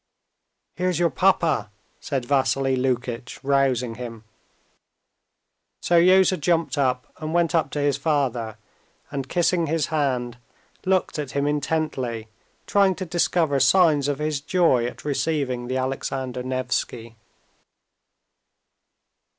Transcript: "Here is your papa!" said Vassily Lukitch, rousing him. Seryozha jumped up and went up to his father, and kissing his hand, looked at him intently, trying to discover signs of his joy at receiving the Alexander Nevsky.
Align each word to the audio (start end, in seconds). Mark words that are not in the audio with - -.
"Here 0.77 0.89
is 0.89 0.97
your 0.97 1.11
papa!" 1.11 1.69
said 1.99 2.25
Vassily 2.25 2.75
Lukitch, 2.75 3.39
rousing 3.43 3.93
him. 4.01 4.23
Seryozha 5.83 6.37
jumped 6.37 6.75
up 6.75 7.13
and 7.17 7.35
went 7.35 7.53
up 7.53 7.69
to 7.69 7.79
his 7.79 7.97
father, 7.97 8.57
and 9.11 9.29
kissing 9.29 9.67
his 9.67 9.85
hand, 9.93 10.39
looked 10.87 11.19
at 11.19 11.33
him 11.33 11.45
intently, 11.45 12.29
trying 12.65 12.95
to 12.95 13.05
discover 13.05 13.59
signs 13.59 14.07
of 14.07 14.17
his 14.17 14.41
joy 14.41 14.87
at 14.87 15.05
receiving 15.05 15.67
the 15.67 15.77
Alexander 15.77 16.41
Nevsky. 16.41 17.15